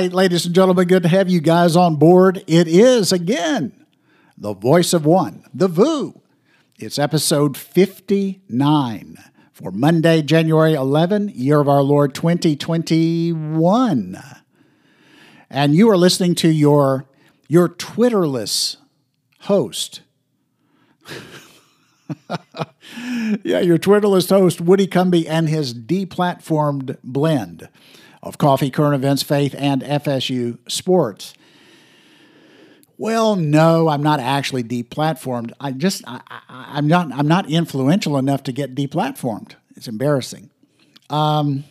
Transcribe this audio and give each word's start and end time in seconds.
Right, 0.00 0.12
ladies 0.14 0.46
and 0.46 0.54
gentlemen, 0.54 0.88
good 0.88 1.02
to 1.02 1.10
have 1.10 1.28
you 1.28 1.42
guys 1.42 1.76
on 1.76 1.96
board. 1.96 2.42
It 2.46 2.66
is 2.66 3.12
again 3.12 3.84
the 4.34 4.54
voice 4.54 4.94
of 4.94 5.04
one, 5.04 5.44
the 5.52 5.68
VOO. 5.68 6.22
It's 6.78 6.98
episode 6.98 7.54
59 7.54 9.16
for 9.52 9.70
Monday, 9.70 10.22
January 10.22 10.72
11, 10.72 11.32
year 11.34 11.60
of 11.60 11.68
our 11.68 11.82
Lord 11.82 12.14
2021. 12.14 14.22
And 15.50 15.74
you 15.74 15.90
are 15.90 15.98
listening 15.98 16.34
to 16.36 16.48
your, 16.48 17.06
your 17.46 17.68
Twitterless 17.68 18.78
host. 19.40 20.00
yeah, 23.44 23.60
your 23.60 23.76
Twitterless 23.76 24.30
host, 24.30 24.62
Woody 24.62 24.86
Cumby, 24.86 25.26
and 25.28 25.46
his 25.46 25.74
deplatformed 25.74 26.96
blend 27.04 27.68
of 28.22 28.38
coffee, 28.38 28.70
current 28.70 28.94
events, 28.94 29.22
faith, 29.22 29.54
and 29.56 29.82
FSU 29.82 30.58
sports. 30.68 31.34
Well, 32.98 33.34
no, 33.34 33.88
I'm 33.88 34.02
not 34.02 34.20
actually 34.20 34.62
deplatformed. 34.62 35.52
I 35.58 35.72
just 35.72 36.04
I, 36.06 36.20
am 36.48 36.86
not 36.86 37.10
I'm 37.12 37.26
not 37.26 37.48
influential 37.48 38.18
enough 38.18 38.42
to 38.42 38.52
get 38.52 38.74
deplatformed. 38.74 39.54
It's 39.74 39.88
embarrassing. 39.88 40.50
Um, 41.08 41.64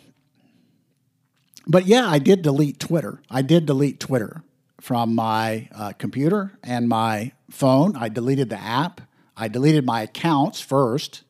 but 1.68 1.86
yeah, 1.86 2.10
I 2.10 2.18
did 2.18 2.42
delete 2.42 2.80
Twitter. 2.80 3.22
I 3.30 3.44
did 3.44 3.68
delete 3.68 4.00
Twitter 4.00 4.42
from 4.82 5.14
my 5.14 5.70
uh, 5.76 5.92
computer 6.00 6.58
and 6.64 6.90
my 6.90 7.34
phone. 7.52 7.96
I 7.96 8.10
deleted 8.10 8.50
the 8.50 8.60
app. 8.60 9.02
I 9.38 9.50
deleted 9.50 9.86
my 9.86 10.02
accounts 10.02 10.60
first, 10.60 11.22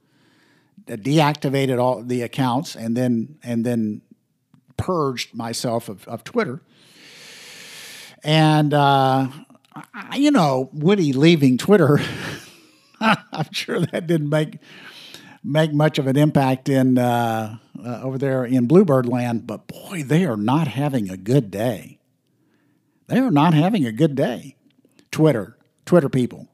deactivated 0.88 1.78
all 1.78 2.02
the 2.02 2.22
accounts, 2.22 2.76
and 2.76 2.96
then 2.96 3.38
and 3.44 3.66
then 3.66 4.02
purged 4.80 5.36
myself 5.36 5.90
of, 5.90 6.08
of 6.08 6.24
Twitter. 6.24 6.62
And, 8.24 8.74
uh, 8.74 9.28
I, 9.94 10.18
you 10.18 10.32
know, 10.32 10.70
Woody 10.74 11.14
leaving 11.14 11.58
Twitter, 11.58 12.00
I'm 13.00 13.52
sure 13.52 13.80
that 13.80 14.08
didn't 14.08 14.30
make 14.30 14.58
make 15.44 15.72
much 15.72 15.98
of 16.00 16.08
an 16.08 16.18
impact 16.18 16.68
in 16.68 16.98
uh, 16.98 17.58
uh, 17.84 18.02
over 18.02 18.18
there 18.18 18.44
in 18.44 18.68
Bluebird 18.68 19.06
land. 19.06 19.48
But 19.48 19.68
boy, 19.68 20.04
they 20.04 20.26
are 20.26 20.38
not 20.38 20.68
having 20.68 21.10
a 21.10 21.18
good 21.18 21.50
day. 21.52 22.00
They 23.08 23.20
are 23.20 23.32
not 23.32 23.54
having 23.54 23.86
a 23.86 23.92
good 23.92 24.16
day. 24.16 24.56
Twitter, 25.12 25.58
Twitter 25.86 26.10
people. 26.10 26.48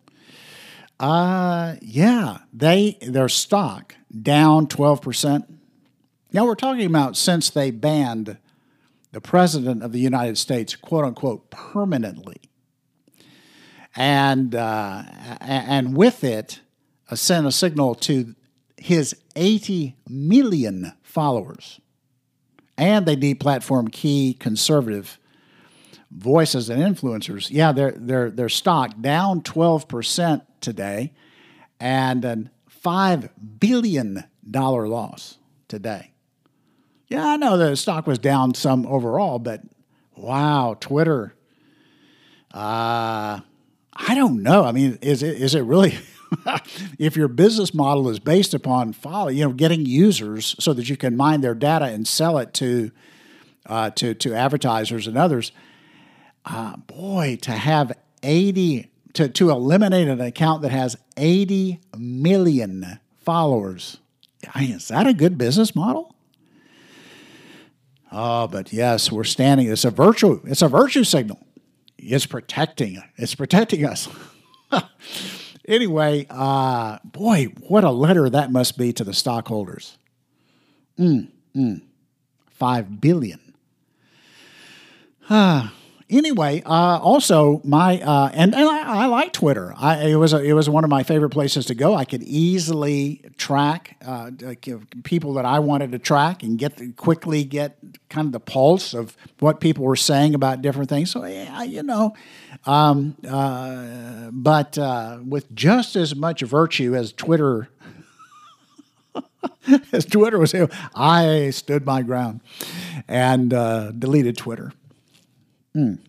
Uh, 1.00 1.76
yeah, 1.82 2.40
they 2.54 2.98
their 3.02 3.28
stock 3.28 3.96
down 4.22 4.68
twelve 4.68 5.02
percent 5.02 5.55
now, 6.36 6.46
we're 6.46 6.56
talking 6.56 6.86
about 6.86 7.16
since 7.16 7.50
they 7.50 7.72
banned 7.72 8.38
the 9.14 9.22
President 9.22 9.82
of 9.82 9.94
the 9.94 10.02
United 10.02 10.38
States, 10.38 10.76
quote 10.76 11.06
unquote, 11.06 11.50
permanently. 11.50 12.42
And, 13.96 14.54
uh, 14.54 15.04
and 15.40 15.96
with 15.96 16.26
it, 16.26 16.60
uh, 17.10 17.16
sent 17.16 17.48
a 17.48 17.54
signal 17.54 17.96
to 17.96 18.36
his 18.76 19.16
80 19.38 19.96
million 20.10 20.92
followers. 21.04 21.80
And 22.78 23.06
they 23.06 23.16
deplatformed 23.16 23.94
key 23.94 24.34
conservative 24.38 25.18
voices 26.12 26.70
and 26.70 26.84
influencers. 26.84 27.48
Yeah, 27.50 27.72
their, 27.72 27.92
their, 27.92 28.30
their 28.30 28.50
stock 28.50 29.00
down 29.00 29.40
12% 29.40 30.42
today 30.60 31.14
and 31.80 32.26
a 32.26 32.52
$5 32.84 33.30
billion 33.58 34.26
loss 34.52 35.38
today. 35.70 36.12
Yeah, 37.08 37.26
I 37.28 37.38
know 37.38 37.58
the 37.58 37.76
stock 37.76 38.08
was 38.08 38.18
down 38.18 38.54
some 38.56 38.86
overall, 38.88 39.40
but 39.40 39.62
wow, 40.16 40.76
Twitter. 40.80 41.36
Uh, 42.54 43.42
I 43.94 44.16
don't 44.16 44.42
know. 44.42 44.64
I 44.64 44.72
mean, 44.72 44.98
is 45.02 45.22
it 45.22 45.42
is 45.42 45.56
it 45.56 45.62
really? 45.62 45.98
if 47.00 47.16
your 47.16 47.28
business 47.28 47.74
model 47.74 48.10
is 48.10 48.20
based 48.20 48.54
upon 48.54 48.94
follow, 48.94 49.28
you 49.28 49.46
know, 49.46 49.54
getting 49.54 49.86
users 49.86 50.56
so 50.60 50.74
that 50.74 50.90
you 50.90 50.98
can 50.98 51.16
mine 51.16 51.42
their 51.42 51.54
data 51.54 51.86
and 51.86 52.08
sell 52.08 52.38
it 52.40 52.54
to 52.56 52.92
uh, 53.68 53.92
to 53.92 54.14
to 54.16 54.34
advertisers 54.34 55.06
and 55.06 55.18
others, 55.18 55.52
uh, 56.46 56.76
boy, 56.78 57.38
to 57.42 57.52
have 57.52 57.98
eighty 58.24 58.90
to 59.14 59.30
to 59.30 59.52
eliminate 59.52 60.08
an 60.08 60.22
account 60.22 60.64
that 60.64 60.72
has 60.72 60.98
eighty 61.18 61.82
million 61.96 63.00
followers, 63.20 63.98
is 64.56 64.88
that 64.88 65.06
a 65.06 65.14
good 65.14 65.38
business 65.38 65.76
model? 65.76 66.15
Oh, 68.18 68.48
but 68.48 68.72
yes, 68.72 69.12
we're 69.12 69.26
standing. 69.26 69.68
It's 69.68 69.84
a 69.84 69.92
virtue. 69.92 70.40
It's 70.46 70.62
a 70.62 70.70
virtue 70.70 71.04
signal. 71.04 71.38
It's 71.98 72.26
protecting. 72.26 73.04
It's 73.18 73.36
protecting 73.36 73.84
us. 73.84 74.08
anyway, 75.68 76.26
uh, 76.30 77.00
boy, 77.04 77.48
what 77.68 77.84
a 77.84 77.92
letter 77.92 78.30
that 78.30 78.54
must 78.54 78.78
be 78.78 78.94
to 78.94 79.04
the 79.04 79.14
stockholders. 79.14 79.98
Mm, 80.98 81.28
mm. 81.54 81.82
Five 82.52 83.02
billion. 83.02 83.54
Ah, 85.30 85.74
anyway, 86.10 86.62
uh, 86.66 87.00
also 87.00 87.62
my 87.64 88.00
uh, 88.02 88.30
and, 88.34 88.54
and 88.54 88.68
I, 88.68 89.04
I, 89.04 89.06
like 89.08 89.34
Twitter. 89.34 89.74
I, 89.78 90.10
it 90.10 90.16
was 90.16 90.34
a, 90.34 90.42
it 90.42 90.54
was 90.54 90.70
one 90.70 90.84
of 90.84 90.90
my 90.90 91.04
favorite 91.04 91.32
places 91.32 91.66
to 91.68 91.76
go. 91.76 91.96
I 91.96 92.06
could 92.06 92.24
easily 92.24 93.24
track 93.38 93.98
uh, 94.06 94.32
people 95.04 95.34
that 95.34 95.46
I 95.46 95.60
wanted 95.60 95.92
to 95.94 96.00
track 96.00 96.44
and 96.44 96.58
get 96.58 96.96
quickly 96.96 97.44
get 97.44 97.78
kind 98.10 98.28
of 98.28 98.32
the 98.32 98.40
pulse 98.40 98.94
of 98.94 99.16
what 99.40 99.60
people 99.60 99.84
were 99.84 99.96
saying 99.96 100.36
about 100.36 100.62
different 100.62 100.90
things. 100.90 101.12
So 101.12 101.26
yeah, 101.26 101.64
you 101.64 101.84
know, 101.84 102.16
um, 102.66 103.16
uh, 103.28 104.30
but 104.32 104.78
uh, 104.78 105.20
with 105.26 105.54
just 105.54 105.96
as 105.96 106.16
much 106.16 106.42
virtue 106.42 106.96
as 106.96 107.12
Twitter. 107.12 107.70
as 109.94 110.06
Twitter 110.06 110.38
was, 110.38 110.54
I 110.94 111.50
stood 111.52 111.86
my 111.86 112.02
ground 112.02 112.42
and 113.08 113.54
uh, 113.54 113.92
deleted 113.92 114.38
Twitter. 114.38 114.74
Mm. 115.76 116.00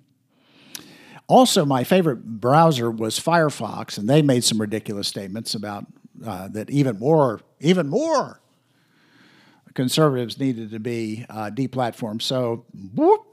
Also, 1.28 1.64
my 1.64 1.82
favorite 1.82 2.24
browser 2.24 2.90
was 2.90 3.18
Firefox, 3.18 3.98
and 3.98 4.08
they 4.08 4.22
made 4.22 4.44
some 4.44 4.60
ridiculous 4.60 5.08
statements 5.08 5.54
about 5.54 5.86
uh, 6.24 6.48
that 6.48 6.70
even 6.70 6.98
more, 6.98 7.40
even 7.60 7.88
more 7.88 8.40
conservatives 9.74 10.38
needed 10.38 10.70
to 10.70 10.78
be 10.80 11.26
uh, 11.28 11.50
deplatformed. 11.52 12.22
So, 12.22 12.64
whoop, 12.94 13.26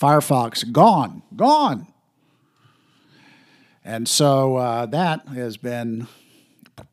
Firefox 0.00 0.70
gone, 0.72 1.22
gone. 1.36 1.86
And 3.84 4.08
so 4.08 4.56
uh, 4.56 4.86
that 4.86 5.26
has 5.28 5.56
been 5.56 6.06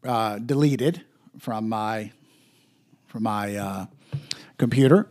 uh, 0.03 0.40
deleted 0.40 1.03
from 1.40 1.69
my 1.69 2.12
from 3.07 3.24
my 3.24 3.56
uh, 3.56 3.86
computer. 4.57 5.07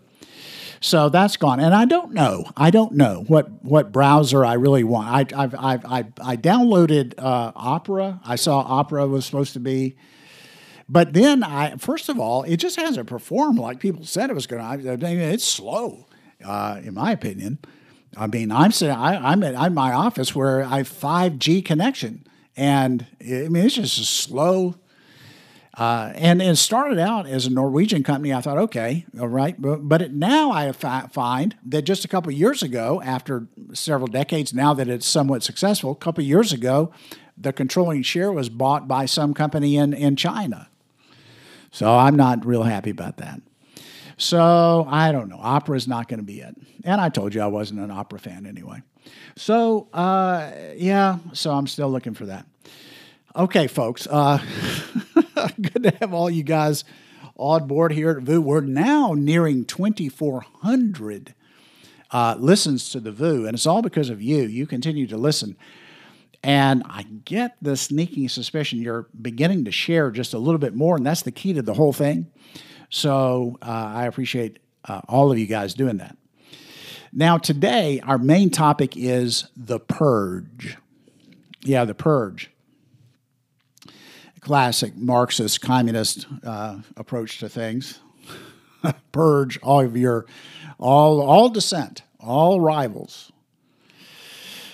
So 0.80 1.08
that's 1.08 1.36
gone, 1.36 1.58
and 1.60 1.74
I 1.74 1.84
don't 1.84 2.12
know. 2.12 2.44
I 2.56 2.70
don't 2.70 2.92
know 2.92 3.24
what 3.26 3.64
what 3.64 3.90
browser 3.90 4.44
I 4.44 4.54
really 4.54 4.84
want. 4.84 5.08
I 5.08 5.42
I've, 5.42 5.54
I've, 5.54 5.84
I 5.84 6.04
I 6.22 6.36
downloaded 6.36 7.14
uh, 7.18 7.52
Opera. 7.54 8.20
I 8.24 8.36
saw 8.36 8.60
Opera 8.60 9.06
was 9.06 9.26
supposed 9.26 9.54
to 9.54 9.60
be, 9.60 9.96
but 10.88 11.12
then 11.14 11.42
I 11.42 11.76
first 11.76 12.08
of 12.08 12.20
all, 12.20 12.44
it 12.44 12.58
just 12.58 12.76
hasn't 12.76 13.08
performed 13.08 13.58
like 13.58 13.80
people 13.80 14.04
said 14.04 14.30
it 14.30 14.34
was 14.34 14.46
going 14.46 14.82
to. 14.82 15.06
It's 15.06 15.44
slow, 15.44 16.06
uh, 16.44 16.80
in 16.82 16.94
my 16.94 17.10
opinion. 17.10 17.58
I 18.16 18.26
mean, 18.26 18.52
I'm 18.52 18.72
sitting. 18.72 18.94
I, 18.94 19.32
I'm 19.32 19.42
at 19.42 19.56
I'm 19.56 19.74
my 19.74 19.92
office 19.92 20.34
where 20.34 20.62
I 20.62 20.78
have 20.78 20.88
five 20.88 21.38
G 21.38 21.60
connection, 21.60 22.24
and 22.56 23.06
I 23.20 23.48
mean 23.48 23.64
it's 23.64 23.74
just 23.74 23.98
a 23.98 24.04
slow 24.04 24.76
uh, 25.78 26.12
and 26.16 26.42
it 26.42 26.56
started 26.56 26.98
out 26.98 27.26
as 27.26 27.46
a 27.46 27.50
Norwegian 27.50 28.02
company. 28.02 28.34
I 28.34 28.40
thought, 28.40 28.58
okay, 28.58 29.06
all 29.20 29.28
right. 29.28 29.60
But, 29.60 29.88
but 29.88 30.02
it, 30.02 30.12
now 30.12 30.50
I 30.50 30.72
find 30.72 31.56
that 31.64 31.82
just 31.82 32.04
a 32.04 32.08
couple 32.08 32.32
years 32.32 32.64
ago, 32.64 33.00
after 33.04 33.46
several 33.72 34.08
decades, 34.08 34.52
now 34.52 34.74
that 34.74 34.88
it's 34.88 35.06
somewhat 35.06 35.44
successful, 35.44 35.92
a 35.92 35.96
couple 35.96 36.24
years 36.24 36.52
ago, 36.52 36.90
the 37.36 37.52
controlling 37.52 38.02
share 38.02 38.32
was 38.32 38.48
bought 38.48 38.88
by 38.88 39.06
some 39.06 39.34
company 39.34 39.76
in, 39.76 39.94
in 39.94 40.16
China. 40.16 40.68
So 41.70 41.96
I'm 41.96 42.16
not 42.16 42.44
real 42.44 42.64
happy 42.64 42.90
about 42.90 43.18
that. 43.18 43.40
So 44.16 44.84
I 44.90 45.12
don't 45.12 45.28
know. 45.28 45.38
Opera 45.40 45.76
is 45.76 45.86
not 45.86 46.08
going 46.08 46.18
to 46.18 46.24
be 46.24 46.40
it. 46.40 46.56
And 46.82 47.00
I 47.00 47.08
told 47.08 47.34
you 47.34 47.40
I 47.40 47.46
wasn't 47.46 47.78
an 47.78 47.92
opera 47.92 48.18
fan 48.18 48.46
anyway. 48.46 48.82
So 49.36 49.88
uh, 49.92 50.50
yeah, 50.74 51.18
so 51.32 51.52
I'm 51.52 51.68
still 51.68 51.88
looking 51.88 52.14
for 52.14 52.26
that. 52.26 52.46
Okay, 53.36 53.66
folks. 53.66 54.06
Uh, 54.10 54.38
good 55.60 55.82
to 55.82 55.90
have 56.00 56.14
all 56.14 56.30
you 56.30 56.42
guys 56.42 56.84
on 57.36 57.66
board 57.66 57.92
here 57.92 58.10
at 58.10 58.22
VOO. 58.22 58.40
We're 58.40 58.60
now 58.62 59.12
nearing 59.12 59.64
2,400 59.66 61.34
uh, 62.10 62.36
listens 62.38 62.88
to 62.90 63.00
the 63.00 63.12
VOO, 63.12 63.46
and 63.46 63.54
it's 63.54 63.66
all 63.66 63.82
because 63.82 64.08
of 64.08 64.22
you. 64.22 64.44
You 64.44 64.66
continue 64.66 65.06
to 65.08 65.18
listen. 65.18 65.56
And 66.42 66.82
I 66.86 67.02
get 67.02 67.56
the 67.60 67.76
sneaking 67.76 68.28
suspicion 68.30 68.80
you're 68.80 69.08
beginning 69.20 69.66
to 69.66 69.72
share 69.72 70.10
just 70.10 70.32
a 70.32 70.38
little 70.38 70.58
bit 70.58 70.74
more, 70.74 70.96
and 70.96 71.04
that's 71.04 71.22
the 71.22 71.32
key 71.32 71.52
to 71.52 71.62
the 71.62 71.74
whole 71.74 71.92
thing. 71.92 72.30
So 72.88 73.58
uh, 73.60 73.92
I 73.94 74.06
appreciate 74.06 74.58
uh, 74.86 75.02
all 75.06 75.30
of 75.30 75.38
you 75.38 75.46
guys 75.46 75.74
doing 75.74 75.98
that. 75.98 76.16
Now, 77.12 77.36
today, 77.36 78.00
our 78.00 78.18
main 78.18 78.48
topic 78.50 78.96
is 78.96 79.48
the 79.54 79.78
purge. 79.78 80.78
Yeah, 81.62 81.84
the 81.84 81.94
purge. 81.94 82.50
Classic 84.40 84.96
Marxist, 84.96 85.60
communist 85.60 86.26
uh, 86.44 86.78
approach 86.96 87.38
to 87.38 87.48
things. 87.48 88.00
purge 89.12 89.58
all 89.62 89.80
of 89.80 89.96
your, 89.96 90.26
all, 90.78 91.20
all 91.20 91.48
dissent, 91.48 92.02
all 92.20 92.60
rivals. 92.60 93.32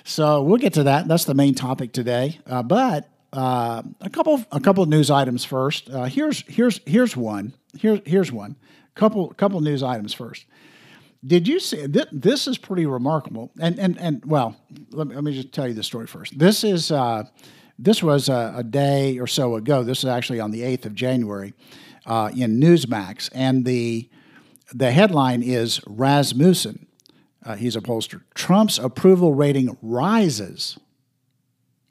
So 0.05 0.43
we'll 0.43 0.58
get 0.58 0.75
to 0.75 0.84
that. 0.84 1.08
That's 1.08 1.25
the 1.25 1.34
main 1.34 1.55
topic 1.55 1.93
today. 1.93 2.38
Uh, 2.46 2.62
but 2.62 3.08
uh, 3.32 3.82
a 4.00 4.11
couple, 4.11 4.44
a 4.52 4.61
couple 4.61 4.82
of 4.82 4.88
news 4.88 5.11
items 5.11 5.44
first. 5.44 5.88
Uh, 5.90 6.05
here's, 6.05 6.44
here's, 6.46 6.81
here's 6.87 7.17
one. 7.17 7.55
Here, 7.78 8.00
here's 8.05 8.31
one. 8.31 8.56
Couple, 8.94 9.32
couple 9.34 9.60
news 9.60 9.82
items 9.82 10.14
first. 10.14 10.46
Did 11.26 11.49
you 11.49 11.58
see 11.58 11.87
th- 11.87 12.08
this? 12.12 12.46
Is 12.46 12.58
pretty 12.58 12.84
remarkable. 12.84 13.50
And 13.58 13.78
and 13.78 13.99
and 13.99 14.22
well, 14.26 14.56
let 14.90 15.06
me, 15.06 15.14
let 15.14 15.25
me 15.25 15.32
just 15.32 15.52
tell 15.52 15.67
you 15.67 15.72
the 15.72 15.82
story 15.82 16.06
first. 16.06 16.38
This 16.38 16.64
is 16.64 16.90
uh, 16.90 17.25
this 17.78 18.02
was 18.02 18.28
a, 18.28 18.54
a, 18.56 18.62
day 18.62 19.18
or 19.18 19.26
so 19.26 19.56
ago. 19.56 19.82
This 19.82 19.98
is 19.98 20.04
actually 20.06 20.40
on 20.40 20.50
the 20.50 20.62
eighth 20.62 20.86
of 20.86 20.94
January 20.94 21.54
uh, 22.06 22.30
in 22.36 22.60
Newsmax, 22.60 23.30
and 23.34 23.64
the 23.64 24.08
the 24.72 24.90
headline 24.90 25.42
is 25.42 25.80
Rasmussen. 25.86 26.86
Uh, 27.44 27.56
he's 27.56 27.76
a 27.76 27.80
pollster. 27.80 28.22
Trump's 28.34 28.78
approval 28.78 29.34
rating 29.34 29.76
rises 29.82 30.78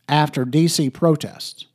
after 0.10 0.44
D.C. 0.46 0.90
protests 0.90 1.68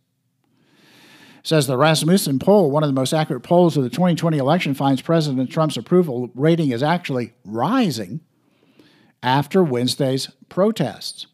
says 1.49 1.67
the 1.67 1.79
Rasmussen 1.79 2.39
poll, 2.39 2.71
one 2.71 2.83
of 2.83 2.89
the 2.91 2.95
most 2.95 3.15
accurate 3.15 3.43
polls 3.43 3.77
of 3.77 3.83
the 3.83 3.89
2020 3.89 4.37
election, 4.37 4.75
finds 4.75 5.01
President 5.01 5.51
Trump's 5.51 5.79
approval 5.79 6.31
rating 6.35 6.73
is 6.73 6.83
actually 6.83 7.33
rising 7.43 8.21
after 9.23 9.65
Wednesday's 9.65 10.31
protests. 10.51 11.27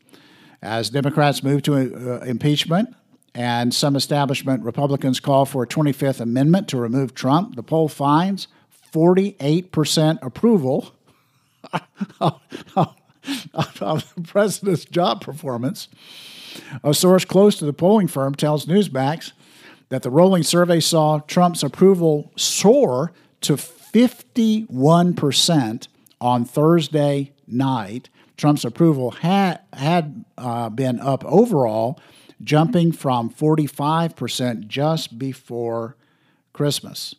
As 0.64 0.88
Democrats 0.88 1.42
move 1.42 1.60
to 1.64 1.74
uh, 1.74 2.20
impeachment 2.24 2.96
and 3.34 3.74
some 3.74 3.96
establishment 3.96 4.64
Republicans 4.64 5.20
call 5.20 5.44
for 5.44 5.64
a 5.64 5.66
25th 5.66 6.20
Amendment 6.20 6.68
to 6.68 6.78
remove 6.78 7.14
Trump, 7.14 7.56
the 7.56 7.62
poll 7.62 7.86
finds 7.86 8.48
48% 8.90 10.18
approval 10.22 10.94
of 12.18 12.40
the 12.56 12.88
president's 14.26 14.86
job 14.86 15.20
performance. 15.20 15.88
A 16.82 16.94
source 16.94 17.26
close 17.26 17.58
to 17.58 17.66
the 17.66 17.74
polling 17.74 18.08
firm 18.08 18.34
tells 18.34 18.64
Newsmax 18.64 19.32
that 19.90 20.02
the 20.02 20.08
rolling 20.08 20.44
survey 20.44 20.80
saw 20.80 21.18
Trump's 21.18 21.62
approval 21.62 22.32
soar 22.36 23.12
to 23.42 23.56
51% 23.56 25.88
on 26.22 26.46
Thursday 26.46 27.33
night. 27.46 28.08
Trump's 28.36 28.64
approval 28.64 29.12
had, 29.12 29.60
had 29.72 30.24
uh, 30.36 30.68
been 30.68 31.00
up 31.00 31.24
overall, 31.24 32.00
jumping 32.42 32.92
from 32.92 33.30
45% 33.30 34.66
just 34.66 35.18
before 35.18 35.96
Christmas. 36.52 37.14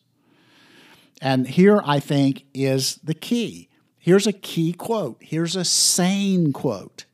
And 1.22 1.48
here, 1.48 1.81
I 1.86 2.00
think, 2.00 2.45
is 2.54 3.00
the 3.04 3.13
key. 3.13 3.69
Here's 3.98 4.27
a 4.27 4.33
key 4.33 4.74
quote. 4.74 5.18
Here's 5.22 5.56
a 5.56 5.66
sane 5.66 6.54
quote. 6.54 7.06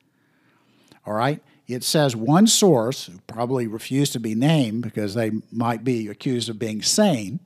All 1.06 1.14
right 1.14 1.42
it 1.74 1.84
says 1.84 2.16
one 2.16 2.48
source, 2.48 3.06
who 3.06 3.20
probably 3.28 3.68
refused 3.68 4.14
to 4.14 4.20
be 4.20 4.36
named 4.36 4.84
because 4.84 5.14
they 5.14 5.32
might 5.52 5.84
be 5.84 6.08
accused 6.08 6.50
of 6.50 6.60
being 6.60 6.82
sane, 6.82 7.40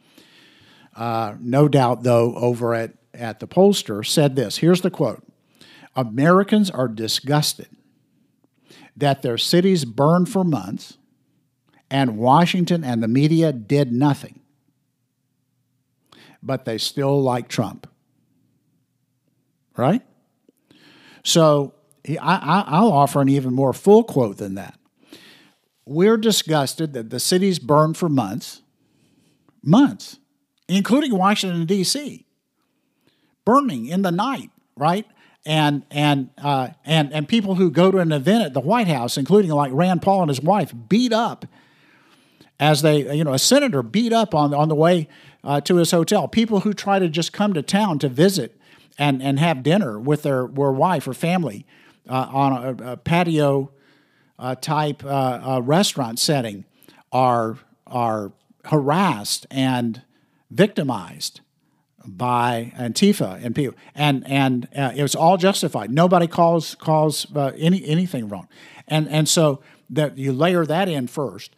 uh, 0.95 1.35
no 1.39 1.67
doubt, 1.67 2.03
though, 2.03 2.35
over 2.35 2.73
at, 2.73 2.93
at 3.13 3.39
the 3.39 3.47
pollster, 3.47 4.05
said 4.05 4.35
this. 4.35 4.57
Here's 4.57 4.81
the 4.81 4.89
quote 4.89 5.23
Americans 5.95 6.69
are 6.69 6.87
disgusted 6.87 7.69
that 8.97 9.21
their 9.21 9.37
cities 9.37 9.85
burned 9.85 10.29
for 10.29 10.43
months 10.43 10.97
and 11.89 12.17
Washington 12.17 12.83
and 12.83 13.01
the 13.01 13.07
media 13.07 13.51
did 13.51 13.91
nothing. 13.91 14.39
But 16.41 16.65
they 16.65 16.77
still 16.77 17.21
like 17.21 17.47
Trump. 17.47 17.87
Right? 19.77 20.01
So 21.23 21.73
I, 22.21 22.81
will 22.81 22.93
offer 22.93 23.21
an 23.21 23.29
even 23.29 23.53
more 23.53 23.73
full 23.73 24.03
quote 24.03 24.37
than 24.37 24.55
that. 24.55 24.77
We're 25.85 26.17
disgusted 26.17 26.93
that 26.93 27.09
the 27.09 27.19
cities 27.19 27.59
burned 27.59 27.97
for 27.97 28.09
months, 28.09 28.61
months, 29.63 30.19
including 30.67 31.15
Washington, 31.15 31.65
D.C., 31.65 32.25
burning 33.43 33.85
in 33.85 34.01
the 34.01 34.11
night, 34.11 34.49
right? 34.75 35.05
And 35.45 35.83
and 35.91 36.29
uh, 36.39 36.69
and 36.85 37.13
and 37.13 37.27
people 37.27 37.55
who 37.55 37.69
go 37.69 37.91
to 37.91 37.99
an 37.99 38.11
event 38.11 38.43
at 38.43 38.53
the 38.53 38.59
White 38.59 38.87
House, 38.87 39.15
including 39.15 39.51
like 39.51 39.71
Rand 39.73 40.01
Paul 40.01 40.21
and 40.21 40.29
his 40.29 40.41
wife, 40.41 40.73
beat 40.89 41.13
up 41.13 41.45
as 42.59 42.81
they, 42.81 43.13
you 43.15 43.23
know, 43.23 43.33
a 43.33 43.39
senator 43.39 43.83
beat 43.83 44.11
up 44.11 44.33
on 44.33 44.53
on 44.53 44.69
the 44.69 44.75
way 44.75 45.07
uh, 45.43 45.61
to 45.61 45.75
his 45.75 45.91
hotel. 45.91 46.27
People 46.27 46.61
who 46.61 46.73
try 46.73 46.97
to 46.97 47.07
just 47.07 47.31
come 47.31 47.53
to 47.53 47.61
town 47.61 47.99
to 47.99 48.09
visit 48.09 48.59
and 48.97 49.21
and 49.21 49.39
have 49.39 49.61
dinner 49.61 49.99
with 49.99 50.23
their, 50.23 50.47
their 50.47 50.71
wife 50.71 51.07
or 51.07 51.13
family 51.13 51.65
uh, 52.09 52.27
on 52.31 52.79
a, 52.81 52.91
a 52.93 52.97
patio 52.97 53.71
uh, 54.39 54.55
type 54.55 55.03
uh, 55.05 55.61
restaurant 55.63 56.19
setting 56.19 56.65
are 57.11 57.57
are 57.87 58.31
harassed 58.65 59.45
and 59.51 60.01
victimized 60.49 61.41
by 62.07 62.73
Antifa 62.77 63.43
and 63.43 63.55
people, 63.55 63.77
and 63.93 64.27
and 64.27 64.67
uh, 64.75 64.93
it 64.95 65.01
was 65.01 65.15
all 65.15 65.37
justified. 65.37 65.91
Nobody 65.91 66.27
calls 66.27 66.75
calls 66.75 67.27
uh, 67.35 67.51
any 67.57 67.85
anything 67.85 68.29
wrong, 68.29 68.47
and 68.87 69.07
and 69.09 69.27
so 69.27 69.61
that 69.89 70.17
you 70.17 70.31
layer 70.33 70.65
that 70.65 70.89
in 70.89 71.07
first, 71.07 71.55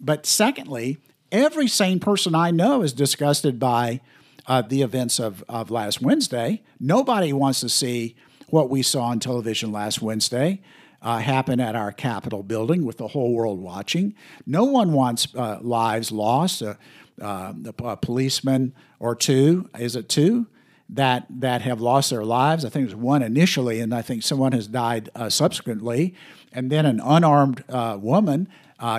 but 0.00 0.26
secondly, 0.26 0.98
every 1.30 1.68
sane 1.68 2.00
person 2.00 2.34
I 2.34 2.50
know 2.50 2.82
is 2.82 2.92
disgusted 2.92 3.58
by 3.58 4.00
uh, 4.46 4.62
the 4.62 4.82
events 4.82 5.18
of 5.18 5.44
of 5.48 5.70
last 5.70 6.00
Wednesday. 6.00 6.62
Nobody 6.78 7.32
wants 7.32 7.60
to 7.60 7.68
see 7.68 8.16
what 8.48 8.68
we 8.68 8.82
saw 8.82 9.04
on 9.04 9.20
television 9.20 9.72
last 9.72 10.02
Wednesday. 10.02 10.60
Uh, 11.02 11.18
happen 11.18 11.60
at 11.60 11.74
our 11.74 11.92
Capitol 11.92 12.42
building 12.42 12.84
with 12.84 12.98
the 12.98 13.08
whole 13.08 13.32
world 13.32 13.58
watching. 13.58 14.14
No 14.44 14.64
one 14.64 14.92
wants 14.92 15.34
uh, 15.34 15.58
lives 15.62 16.12
lost. 16.12 16.62
Uh, 16.62 16.74
uh 17.20 17.52
a 17.84 17.96
policeman 17.96 18.74
or 18.98 19.14
two, 19.14 19.68
is 19.78 19.96
it 19.96 20.08
two, 20.08 20.46
that 20.88 21.26
that 21.28 21.62
have 21.62 21.80
lost 21.80 22.10
their 22.10 22.24
lives? 22.24 22.64
I 22.64 22.68
think 22.68 22.84
it 22.84 22.94
was 22.94 23.02
one 23.02 23.22
initially, 23.22 23.80
and 23.80 23.94
I 23.94 24.02
think 24.02 24.22
someone 24.22 24.52
has 24.52 24.66
died 24.66 25.10
uh, 25.14 25.28
subsequently. 25.30 26.14
And 26.52 26.70
then 26.70 26.84
an 26.84 27.00
unarmed 27.02 27.62
uh, 27.68 27.96
woman 28.00 28.48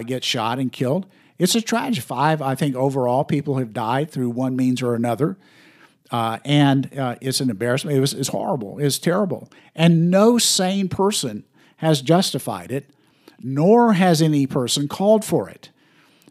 gets 0.06 0.26
shot 0.26 0.58
and 0.60 0.72
killed. 0.72 1.06
It's 1.38 1.56
a 1.56 1.62
tragedy. 1.62 2.02
Five, 2.02 2.42
I 2.42 2.56
think, 2.56 2.76
overall, 2.76 3.24
people 3.24 3.58
have 3.58 3.74
died 3.74 4.12
through 4.12 4.30
one 4.30 4.56
means 4.56 4.82
or 4.82 4.94
another. 4.94 5.38
Uh, 6.12 6.38
and 6.46 6.98
uh, 6.98 7.16
it's 7.20 7.40
an 7.40 7.50
embarrassment. 7.50 7.98
It 7.98 8.00
was 8.00 8.14
it's 8.14 8.30
horrible. 8.30 8.78
It's 8.80 9.00
terrible. 9.00 9.50
And 9.76 10.12
no 10.12 10.38
sane 10.38 10.88
person 10.90 11.46
has 11.78 12.02
justified 12.02 12.72
it, 12.72 12.92
nor 13.40 13.94
has 13.94 14.22
any 14.22 14.46
person 14.46 14.88
called 14.88 15.26
for 15.26 15.50
it. 15.50 15.72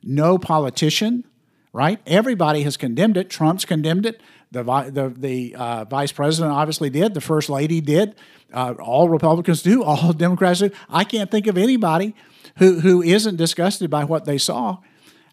No 0.02 0.38
politician, 0.38 1.24
right? 1.72 2.00
Everybody 2.06 2.62
has 2.62 2.76
condemned 2.76 3.16
it. 3.16 3.30
Trump's 3.30 3.64
condemned 3.64 4.06
it. 4.06 4.20
The, 4.52 4.62
the, 4.64 5.14
the 5.16 5.54
uh, 5.54 5.84
vice 5.84 6.12
president 6.12 6.52
obviously 6.52 6.90
did. 6.90 7.14
The 7.14 7.20
first 7.20 7.48
lady 7.48 7.80
did. 7.80 8.16
Uh, 8.52 8.74
all 8.80 9.08
Republicans 9.08 9.62
do. 9.62 9.84
All 9.84 10.12
Democrats 10.12 10.58
do. 10.58 10.70
I 10.88 11.04
can't 11.04 11.30
think 11.30 11.46
of 11.46 11.56
anybody 11.56 12.16
who, 12.58 12.80
who 12.80 13.00
isn't 13.00 13.36
disgusted 13.36 13.90
by 13.90 14.04
what 14.04 14.24
they 14.24 14.38
saw 14.38 14.78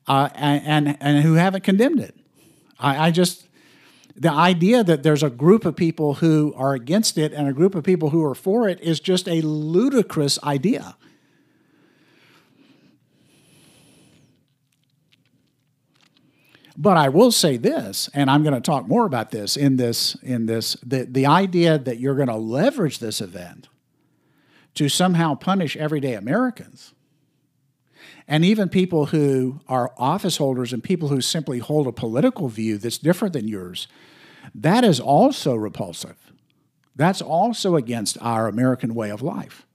uh, 0.08 0.30
and, 0.36 0.88
and, 0.88 0.98
and 1.00 1.24
who 1.24 1.34
haven't 1.34 1.64
condemned 1.64 2.00
it. 2.00 2.16
I, 2.80 3.08
I 3.08 3.12
just 3.12 3.48
the 4.16 4.32
idea 4.32 4.84
that 4.84 5.04
there's 5.04 5.22
a 5.22 5.30
group 5.30 5.64
of 5.64 5.76
people 5.76 6.16
who 6.16 6.54
are 6.58 6.74
against 6.74 7.18
it 7.20 7.34
and 7.34 7.48
a 7.48 7.54
group 7.54 7.76
of 7.76 7.84
people 7.84 8.10
who 8.10 8.24
are 8.24 8.34
for 8.34 8.68
it 8.68 8.82
is 8.82 9.00
just 9.00 9.28
a 9.28 9.42
ludicrous 9.42 10.42
idea. 10.44 10.96
But 16.80 16.96
I 16.96 17.10
will 17.10 17.32
say 17.32 17.58
this, 17.58 18.08
and 18.14 18.30
I'm 18.30 18.44
going 18.44 18.54
to 18.54 18.62
talk 18.62 18.88
more 18.88 19.06
about 19.06 19.32
this 19.32 19.58
in 19.58 19.78
this 19.78 20.16
in 20.22 20.46
this 20.46 20.76
the, 20.86 21.06
the 21.06 21.26
idea 21.26 21.80
that 21.80 22.00
you're 22.00 22.16
going 22.16 22.28
to 22.28 22.36
leverage 22.36 23.00
this 23.00 23.20
event 23.20 23.68
to 24.76 24.88
somehow 24.88 25.34
punish 25.34 25.76
everyday 25.76 26.14
Americans 26.14 26.94
and 28.28 28.44
even 28.44 28.70
people 28.70 29.08
who 29.08 29.62
are 29.68 29.94
office 29.98 30.38
holders 30.38 30.74
and 30.74 30.84
people 30.84 31.08
who 31.08 31.22
simply 31.22 31.60
hold 31.60 31.88
a 31.88 31.92
political 31.92 32.50
view 32.50 32.78
that's 32.78 32.98
different 32.98 33.34
than 33.34 33.48
yours, 33.48 33.88
that 34.54 34.84
is 34.84 35.00
also 35.00 35.56
repulsive. 35.56 36.32
That's 36.96 37.22
also 37.22 37.76
against 37.76 38.18
our 38.22 38.48
American 38.48 38.94
way 38.94 39.10
of 39.12 39.22
life. 39.22 39.66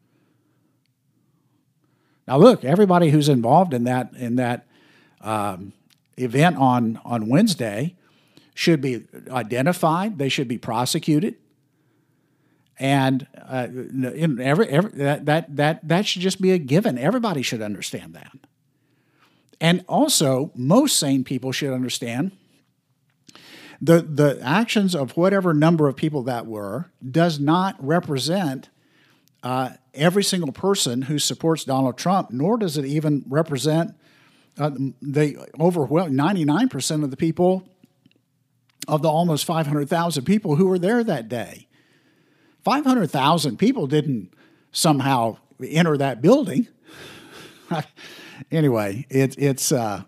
Now, 2.29 2.37
look, 2.39 2.65
everybody 2.65 3.11
who's 3.11 3.29
involved 3.29 3.75
in 3.75 3.85
that 3.85 4.13
in 4.15 4.37
that 4.37 4.67
um, 5.21 5.73
event 6.17 6.57
on 6.57 7.01
on 7.05 7.29
Wednesday 7.29 7.97
should 8.55 8.81
be 8.81 9.07
identified. 9.31 10.19
They 10.19 10.29
should 10.29 10.49
be 10.49 10.59
prosecuted, 10.59 11.37
And 12.79 13.29
uh, 13.37 13.69
in 13.71 14.41
every, 14.41 14.69
every 14.69 14.91
that, 14.93 15.27
that 15.27 15.57
that 15.57 15.89
that 15.89 16.05
should 16.05 16.23
just 16.23 16.41
be 16.41 16.51
a 16.51 16.59
given. 16.59 16.99
Everybody 16.99 17.43
should 17.43 17.63
understand 17.63 18.15
that. 18.15 18.33
And 19.61 19.85
also, 19.89 20.51
most 20.57 20.97
sane 20.97 21.23
people 21.23 21.53
should 21.53 21.73
understand 21.73 22.33
the 23.81 24.03
the 24.03 24.41
actions 24.43 24.95
of 24.97 25.17
whatever 25.17 25.55
number 25.55 25.87
of 25.87 25.95
people 25.95 26.25
that 26.25 26.47
were 26.47 26.91
does 27.09 27.39
not 27.39 27.77
represent 27.79 28.69
uh, 29.45 29.71
every 29.95 30.25
single 30.25 30.53
person 30.53 31.03
who 31.03 31.21
supports 31.21 31.65
Donald 31.65 31.97
Trump, 31.97 32.31
nor 32.33 32.57
does 32.57 32.77
it 32.77 32.85
even 32.85 33.25
represent 33.29 33.95
uh, 34.59 34.71
the 35.01 35.39
overwhelming 35.59 36.15
99% 36.15 37.05
of 37.05 37.11
the 37.11 37.17
people 37.17 37.69
of 38.89 39.03
the 39.03 39.09
almost 39.09 39.45
500,000 39.45 40.25
people 40.25 40.57
who 40.57 40.67
were 40.67 40.79
there 40.79 41.05
that 41.05 41.29
day. 41.29 41.69
500,000 42.65 43.59
people 43.59 43.87
didn't 43.87 44.33
somehow 44.73 45.37
enter 45.63 45.97
that 45.97 46.21
building. 46.21 46.69
anyway, 48.51 49.07
it, 49.09 49.37
it's 49.39 49.73
uh, 49.73 50.03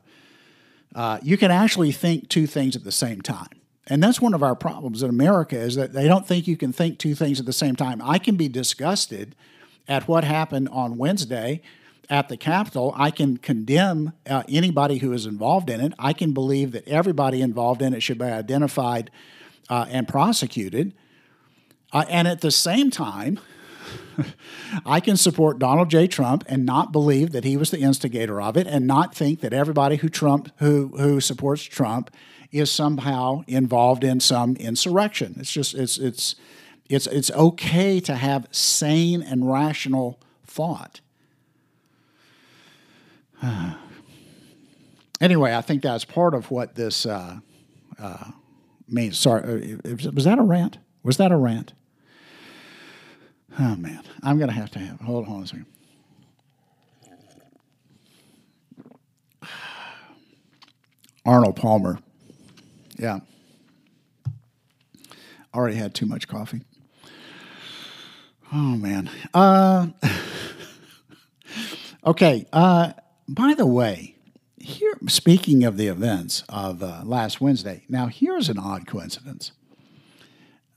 uh, 0.94 1.18
you 1.22 1.36
can 1.36 1.50
actually 1.50 1.92
think 1.92 2.28
two 2.28 2.46
things 2.46 2.76
at 2.76 2.84
the 2.84 2.92
same 2.92 3.20
time. 3.20 3.48
And 3.86 4.02
that's 4.02 4.20
one 4.20 4.34
of 4.34 4.42
our 4.42 4.54
problems 4.54 5.02
in 5.02 5.10
America 5.10 5.58
is 5.58 5.74
that 5.76 5.92
they 5.92 6.08
don't 6.08 6.26
think 6.26 6.46
you 6.46 6.56
can 6.56 6.72
think 6.72 6.98
two 6.98 7.14
things 7.14 7.38
at 7.38 7.46
the 7.46 7.52
same 7.52 7.76
time. 7.76 8.00
I 8.02 8.18
can 8.18 8.36
be 8.36 8.48
disgusted 8.48 9.34
at 9.86 10.08
what 10.08 10.24
happened 10.24 10.68
on 10.70 10.96
Wednesday 10.96 11.60
at 12.11 12.28
the 12.28 12.37
Capitol. 12.37 12.92
I 12.96 13.11
can 13.11 13.37
condemn 13.37 14.12
uh, 14.28 14.42
anybody 14.49 14.99
who 14.99 15.12
is 15.12 15.26
involved 15.26 15.70
in 15.70 15.80
it. 15.80 15.92
I 15.99 16.12
can 16.12 16.32
believe 16.32 16.73
that 16.73 16.87
everybody 16.88 17.40
involved 17.40 17.82
in 17.82 17.94
it 17.94 18.00
should 18.02 18.18
be 18.18 18.25
identified 18.25 19.11
uh, 19.68 19.87
and 19.88 20.06
prosecuted. 20.06 20.94
Uh, 21.92 22.04
and 22.08 22.26
at 22.26 22.40
the 22.40 22.50
same 22.50 22.90
time, 22.90 23.38
I 24.87 25.00
can 25.00 25.16
support 25.16 25.58
Donald 25.58 25.90
J. 25.90 26.06
Trump 26.06 26.44
and 26.49 26.64
not 26.64 26.92
believe 26.92 27.32
that 27.32 27.44
he 27.44 27.56
was 27.56 27.70
the 27.70 27.80
instigator 27.80 28.40
of 28.40 28.56
it, 28.56 28.66
and 28.66 28.87
not 28.87 29.14
think 29.14 29.40
that 29.40 29.52
everybody 29.52 29.96
who 29.96 30.08
Trump 30.08 30.50
who 30.58 30.88
who 30.96 31.20
supports 31.20 31.62
Trump 31.62 32.11
is 32.52 32.70
somehow 32.70 33.42
involved 33.46 34.04
in 34.04 34.20
some 34.20 34.56
insurrection. 34.56 35.34
It's 35.38 35.52
just 35.52 35.75
it's 35.75 35.99
it's 35.99 36.37
it's 36.88 37.06
it's 37.06 37.30
okay 37.32 38.00
to 38.00 38.14
have 38.14 38.49
sane 38.50 39.23
and 39.23 39.50
rational 39.50 40.20
thought. 40.46 41.00
anyway, 45.20 45.54
I 45.54 45.60
think 45.60 45.82
that's 45.82 46.04
part 46.04 46.34
of 46.34 46.50
what 46.50 46.74
this 46.74 47.06
uh, 47.06 47.38
uh, 47.98 48.30
means. 48.88 49.18
Sorry, 49.18 49.78
uh, 49.84 50.10
was 50.12 50.24
that 50.24 50.38
a 50.38 50.42
rant? 50.42 50.78
Was 51.02 51.16
that 51.18 51.32
a 51.32 51.36
rant? 51.36 51.74
Oh 53.58 53.76
man, 53.76 54.02
I'm 54.22 54.38
gonna 54.38 54.52
have 54.52 54.70
to 54.72 54.78
have. 54.78 55.00
Hold 55.00 55.28
on 55.28 55.42
a 55.42 55.46
second. 55.46 55.66
Arnold 61.26 61.56
Palmer 61.56 61.98
yeah. 62.96 63.20
Already 65.54 65.76
had 65.76 65.94
too 65.94 66.06
much 66.06 66.28
coffee. 66.28 66.62
Oh, 68.52 68.76
man. 68.76 69.10
Uh, 69.32 69.88
okay. 72.06 72.46
Uh, 72.52 72.92
by 73.28 73.54
the 73.54 73.66
way, 73.66 74.16
here, 74.58 74.94
speaking 75.08 75.64
of 75.64 75.76
the 75.76 75.88
events 75.88 76.44
of 76.48 76.82
uh, 76.82 77.02
last 77.04 77.40
Wednesday, 77.40 77.84
now 77.88 78.06
here's 78.06 78.48
an 78.48 78.58
odd 78.58 78.86
coincidence. 78.86 79.52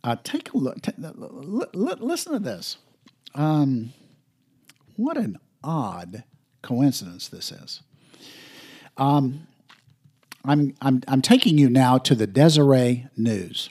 Uh, 0.04 0.16
take 0.24 0.54
a 0.54 0.58
look. 0.58 0.82
T- 0.82 0.92
l- 1.04 1.68
l- 1.74 1.98
listen 2.00 2.34
to 2.34 2.40
this. 2.40 2.78
Um, 3.36 3.94
what 4.96 5.18
an 5.18 5.38
odd 5.64 6.24
coincidence 6.62 7.28
this 7.28 7.52
is. 7.52 7.82
Um, 8.98 9.48
I'm, 10.44 10.74
I'm, 10.82 11.02
I'm 11.08 11.22
taking 11.22 11.58
you 11.58 11.70
now 11.70 11.98
to 12.00 12.16
the 12.16 12.28
Deseret 12.28 13.10
News. 13.16 13.70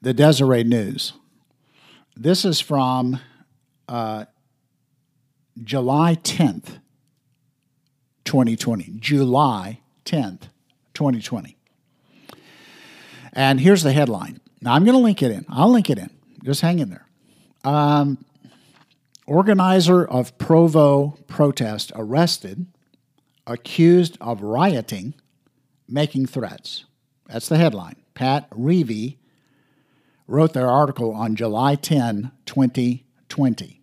The 0.00 0.14
Deseret 0.14 0.66
News. 0.66 1.12
This 2.16 2.44
is 2.44 2.60
from 2.60 3.20
uh, 3.88 4.24
July 5.62 6.16
10th, 6.16 6.78
2020. 8.26 8.96
July 8.98 9.80
10th, 10.04 10.48
2020. 10.92 11.56
And 13.32 13.60
here's 13.60 13.82
the 13.82 13.92
headline. 13.92 14.40
Now, 14.60 14.74
I'm 14.74 14.84
going 14.84 14.96
to 14.96 15.02
link 15.02 15.22
it 15.22 15.30
in. 15.30 15.46
I'll 15.48 15.70
link 15.70 15.88
it 15.88 15.98
in. 15.98 16.10
Just 16.44 16.60
hang 16.60 16.78
in 16.78 16.90
there. 16.90 17.06
Um, 17.64 18.24
organizer 19.26 20.04
of 20.04 20.36
Provo 20.38 21.18
protest 21.26 21.92
arrested 21.94 22.66
accused 23.46 24.18
of 24.20 24.42
rioting, 24.42 25.14
making 25.88 26.26
threats. 26.26 26.84
That's 27.28 27.48
the 27.48 27.56
headline. 27.56 27.96
Pat 28.14 28.48
Reavy 28.50 29.16
wrote 30.26 30.52
their 30.52 30.68
article 30.68 31.12
on 31.12 31.36
July 31.36 31.76
10, 31.76 32.32
2020. 32.46 33.80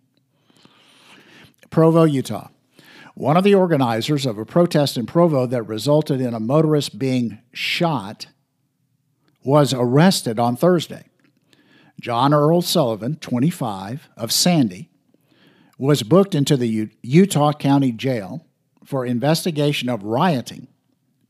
Provo, 1.70 2.04
Utah. 2.04 2.48
One 3.14 3.36
of 3.36 3.44
the 3.44 3.54
organizers 3.54 4.26
of 4.26 4.38
a 4.38 4.44
protest 4.44 4.96
in 4.96 5.06
Provo 5.06 5.46
that 5.46 5.62
resulted 5.62 6.20
in 6.20 6.34
a 6.34 6.40
motorist 6.40 6.98
being 6.98 7.38
shot 7.52 8.26
was 9.44 9.72
arrested 9.72 10.40
on 10.40 10.56
Thursday. 10.56 11.04
John 12.00 12.34
Earl 12.34 12.60
Sullivan, 12.60 13.16
25, 13.16 14.08
of 14.16 14.32
Sandy, 14.32 14.90
was 15.78 16.02
booked 16.02 16.34
into 16.34 16.56
the 16.56 16.90
Utah 17.02 17.52
County 17.52 17.92
Jail 17.92 18.46
for 18.84 19.06
investigation 19.06 19.88
of 19.88 20.02
rioting, 20.02 20.66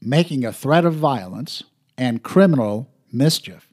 making 0.01 0.45
a 0.45 0.53
threat 0.53 0.87
of 0.87 0.95
violence, 0.95 1.63
and 1.99 2.23
criminal 2.23 2.91
mischief. 3.13 3.69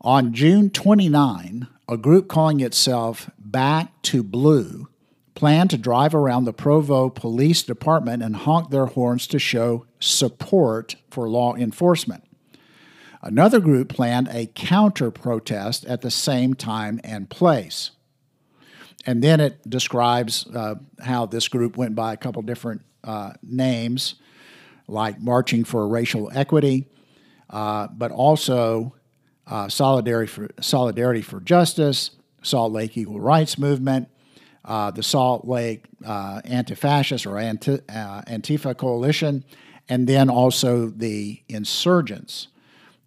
On 0.00 0.32
June 0.32 0.70
29, 0.70 1.66
a 1.88 1.96
group 1.96 2.28
calling 2.28 2.60
itself 2.60 3.30
Back 3.38 4.00
to 4.02 4.22
Blue 4.22 4.88
planned 5.34 5.70
to 5.70 5.78
drive 5.78 6.14
around 6.14 6.44
the 6.44 6.52
Provo 6.52 7.08
Police 7.08 7.62
Department 7.62 8.22
and 8.22 8.36
honk 8.36 8.70
their 8.70 8.86
horns 8.86 9.26
to 9.28 9.38
show 9.38 9.86
support 9.98 10.96
for 11.10 11.28
law 11.28 11.54
enforcement. 11.54 12.24
Another 13.22 13.60
group 13.60 13.88
planned 13.88 14.28
a 14.32 14.46
counter 14.46 15.10
protest 15.10 15.84
at 15.86 16.00
the 16.00 16.10
same 16.10 16.54
time 16.54 17.00
and 17.04 17.30
place 17.30 17.92
and 19.06 19.22
then 19.22 19.40
it 19.40 19.68
describes 19.68 20.46
uh, 20.54 20.76
how 21.00 21.26
this 21.26 21.48
group 21.48 21.76
went 21.76 21.94
by 21.94 22.12
a 22.12 22.16
couple 22.16 22.42
different 22.42 22.82
uh, 23.04 23.32
names, 23.42 24.16
like 24.86 25.20
Marching 25.20 25.64
for 25.64 25.86
Racial 25.88 26.30
Equity, 26.34 26.86
uh, 27.50 27.88
but 27.88 28.10
also 28.10 28.94
uh, 29.46 29.68
Solidarity 29.68 30.30
for, 30.30 30.48
Solidarity 30.60 31.22
for 31.22 31.40
Justice, 31.40 32.12
Salt 32.42 32.72
Lake 32.72 32.96
Equal 32.96 33.20
Rights 33.20 33.58
Movement, 33.58 34.08
uh, 34.64 34.90
the 34.90 35.02
Salt 35.02 35.46
Lake 35.46 35.84
uh, 36.04 36.40
Anti-Fascist 36.44 37.26
or 37.26 37.38
Anti, 37.38 37.78
Antifa 37.78 38.76
Coalition, 38.76 39.44
and 39.88 40.06
then 40.06 40.30
also 40.30 40.86
the 40.88 41.42
Insurgents, 41.48 42.48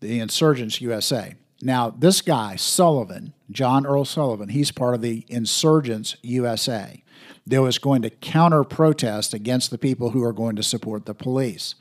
the 0.01 0.19
Insurgents 0.19 0.81
USA. 0.81 1.35
Now, 1.61 1.89
this 1.89 2.21
guy, 2.21 2.57
Sullivan, 2.57 3.33
John 3.49 3.85
Earl 3.85 4.05
Sullivan, 4.05 4.49
he's 4.49 4.71
part 4.71 4.93
of 4.93 5.01
the 5.01 5.25
Insurgents 5.29 6.17
USA. 6.21 7.01
That 7.47 7.61
was 7.61 7.77
going 7.77 8.01
to 8.01 8.09
counter 8.09 8.63
protest 8.63 9.33
against 9.33 9.69
the 9.69 9.77
people 9.77 10.09
who 10.09 10.23
are 10.23 10.33
going 10.33 10.55
to 10.55 10.63
support 10.63 11.05
the 11.05 11.13
police. 11.13 11.75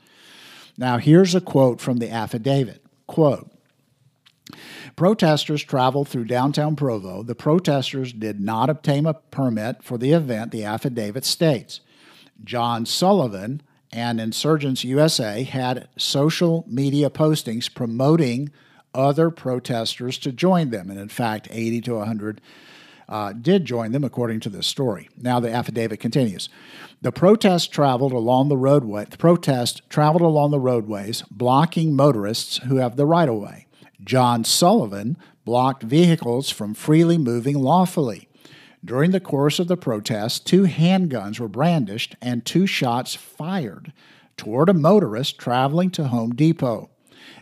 Now, 0.77 0.97
here's 0.97 1.33
a 1.33 1.41
quote 1.41 1.81
from 1.81 1.97
the 1.97 2.09
affidavit. 2.09 2.83
Quote, 3.07 3.51
Protesters 4.95 5.63
traveled 5.63 6.07
through 6.07 6.25
downtown 6.25 6.75
Provo. 6.75 7.21
The 7.21 7.35
protesters 7.35 8.13
did 8.13 8.39
not 8.39 8.69
obtain 8.69 9.05
a 9.05 9.13
permit 9.13 9.83
for 9.83 9.97
the 9.97 10.13
event, 10.13 10.51
the 10.51 10.63
affidavit 10.63 11.25
states. 11.25 11.81
John 12.43 12.85
Sullivan 12.85 13.61
and 13.91 14.19
Insurgents 14.19 14.83
USA 14.83 15.43
had 15.43 15.89
social 15.97 16.65
media 16.67 17.09
postings 17.09 17.73
promoting 17.73 18.51
other 18.93 19.29
protesters 19.29 20.17
to 20.19 20.31
join 20.31 20.69
them. 20.69 20.89
And 20.89 20.99
in 20.99 21.09
fact, 21.09 21.49
80 21.51 21.81
to 21.81 21.95
100 21.95 22.41
uh, 23.07 23.33
did 23.33 23.65
join 23.65 23.91
them, 23.91 24.03
according 24.03 24.39
to 24.41 24.49
this 24.49 24.65
story. 24.65 25.09
Now 25.17 25.39
the 25.39 25.51
affidavit 25.51 25.99
continues. 25.99 26.49
The 27.01 27.11
protest 27.11 27.71
traveled 27.71 28.13
along 28.13 28.49
the 28.49 28.57
roadway. 28.57 29.05
The 29.05 29.17
protest 29.17 29.81
traveled 29.89 30.23
along 30.23 30.51
the 30.51 30.59
roadways, 30.59 31.21
blocking 31.29 31.95
motorists 31.95 32.57
who 32.57 32.77
have 32.77 32.95
the 32.95 33.05
right 33.05 33.29
of 33.29 33.35
way. 33.35 33.67
John 34.03 34.43
Sullivan 34.43 35.17
blocked 35.45 35.83
vehicles 35.83 36.49
from 36.49 36.73
freely 36.73 37.17
moving 37.17 37.57
lawfully. 37.57 38.27
During 38.83 39.11
the 39.11 39.19
course 39.19 39.59
of 39.59 39.67
the 39.67 39.77
protest, 39.77 40.45
two 40.45 40.63
handguns 40.63 41.39
were 41.39 41.47
brandished 41.47 42.15
and 42.21 42.45
two 42.45 42.67
shots 42.67 43.15
fired 43.15 43.93
toward 44.37 44.69
a 44.69 44.73
motorist 44.73 45.37
traveling 45.39 45.89
to 45.91 46.07
Home 46.07 46.35
Depot. 46.35 46.89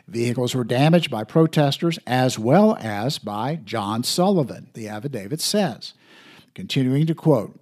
Vehicles 0.08 0.54
were 0.54 0.64
damaged 0.64 1.10
by 1.10 1.24
protesters 1.24 2.00
as 2.06 2.38
well 2.38 2.78
as 2.80 3.18
by 3.18 3.56
John 3.64 4.04
Sullivan, 4.04 4.70
the 4.74 4.88
affidavit 4.88 5.42
says. 5.42 5.94
Continuing 6.54 7.08
to 7.08 7.16
quote, 7.16 7.60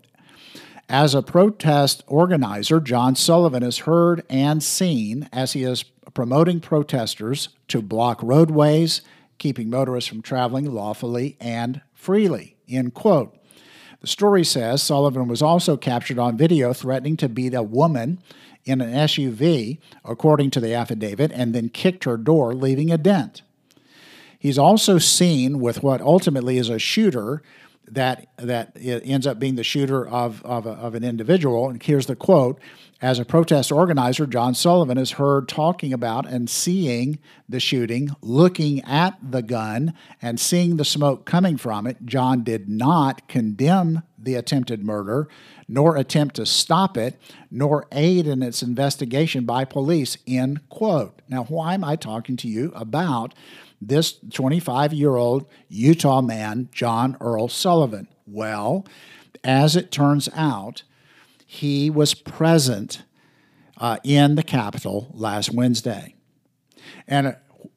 as 0.90 1.16
a 1.16 1.22
protest 1.22 2.04
organizer, 2.06 2.82
John 2.82 3.16
Sullivan 3.16 3.64
is 3.64 3.80
heard 3.80 4.26
and 4.30 4.62
seen 4.62 5.30
as 5.32 5.54
he 5.54 5.64
is 5.64 5.86
promoting 6.14 6.60
protesters 6.60 7.50
to 7.68 7.82
block 7.82 8.22
roadways, 8.24 9.02
keeping 9.38 9.70
motorists 9.70 10.10
from 10.10 10.22
traveling 10.22 10.72
lawfully 10.72 11.38
and 11.40 11.82
freely. 11.94 12.58
End 12.68 12.94
quote. 12.94 13.38
The 14.02 14.08
story 14.08 14.44
says 14.44 14.82
Sullivan 14.82 15.28
was 15.28 15.42
also 15.42 15.78
captured 15.78 16.18
on 16.18 16.38
video 16.38 16.74
threatening 16.74 17.18
to 17.18 17.30
beat 17.30 17.54
a 17.54 17.62
woman 17.62 18.20
in 18.66 18.82
an 18.82 18.92
SUV, 18.92 19.80
according 20.04 20.52
to 20.52 20.60
the 20.60 20.74
affidavit, 20.74 21.32
and 21.32 21.54
then 21.54 21.70
kicked 21.70 22.04
her 22.04 22.18
door, 22.18 22.54
leaving 22.54 22.92
a 22.92 22.98
dent. 22.98 23.44
He's 24.38 24.58
also 24.58 24.98
seen 24.98 25.60
with 25.60 25.84
what 25.84 26.02
ultimately 26.02 26.58
is 26.58 26.70
a 26.70 26.80
shooter 26.80 27.44
that 27.92 28.28
that 28.38 28.72
ends 28.82 29.28
up 29.28 29.38
being 29.38 29.56
the 29.56 29.64
shooter 29.64 30.08
of, 30.08 30.44
of, 30.44 30.66
a, 30.66 30.72
of, 30.72 30.96
an 30.96 31.04
individual. 31.04 31.70
And 31.70 31.82
here's 31.82 32.06
the 32.06 32.16
quote 32.16 32.60
As 33.02 33.20
a 33.20 33.26
protest 33.26 33.72
organizer, 33.72 34.26
John 34.26 34.56
Sullivan 34.56 34.98
is 34.98 35.12
heard 35.12 35.50
talking 35.50 35.92
about 35.92 36.26
and 36.26 36.50
seeing 36.50 37.20
the 37.50 37.60
shooting, 37.60 38.10
looking 38.22 38.82
at 38.84 39.18
the 39.22 39.42
gun, 39.42 39.94
and 40.22 40.40
seeing 40.40 40.78
the 40.78 40.86
smoke 40.86 41.26
coming 41.26 41.58
from 41.58 41.86
it. 41.86 42.06
John 42.06 42.44
did 42.44 42.70
not 42.70 43.28
condemn 43.28 44.04
the 44.18 44.36
attempted 44.36 44.86
murder, 44.86 45.28
nor 45.68 45.98
attempt 45.98 46.36
to 46.36 46.46
stop 46.46 46.96
it, 46.96 47.20
nor 47.50 47.88
aid 47.92 48.26
in 48.26 48.42
its 48.42 48.64
investigation 48.64 49.46
by 49.46 49.66
police. 49.66 50.18
End 50.26 50.68
quote. 50.70 51.22
Now, 51.28 51.44
why 51.44 51.74
am 51.74 51.84
I 51.84 51.98
talking 51.98 52.38
to 52.38 52.48
you 52.48 52.72
about? 52.74 53.34
This 53.82 54.20
25 54.32 54.94
year 54.94 55.16
old 55.16 55.46
Utah 55.68 56.22
man, 56.22 56.70
John 56.72 57.18
Earl 57.20 57.48
Sullivan? 57.48 58.08
Well, 58.28 58.86
as 59.44 59.76
it 59.76 59.92
turns 59.92 60.30
out, 60.36 60.84
he 61.46 61.90
was 61.90 62.14
present 62.14 63.04
uh, 63.78 63.98
in 64.04 64.36
the 64.36 64.44
Capitol 64.44 65.12
last 65.14 65.52
Wednesday. 65.52 66.16
And 67.08 67.36